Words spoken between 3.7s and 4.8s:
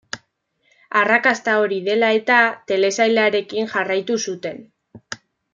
jarraitu zuten.